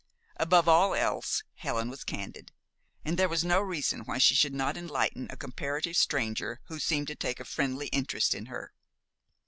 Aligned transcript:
Above 0.37 0.67
all 0.67 0.95
else, 0.95 1.43
Helen 1.57 1.87
was 1.91 2.03
candid, 2.03 2.51
and 3.05 3.19
there 3.19 3.29
was 3.29 3.43
no 3.45 3.59
reason 3.61 3.99
why 3.99 4.17
she 4.17 4.33
should 4.33 4.55
not 4.55 4.75
enlighten 4.75 5.27
a 5.29 5.37
comparative 5.37 5.95
stranger 5.95 6.59
who 6.69 6.79
seemed 6.79 7.05
to 7.05 7.15
take 7.15 7.39
a 7.39 7.45
friendly 7.45 7.85
interest 7.89 8.33
in 8.33 8.47
her. 8.47 8.73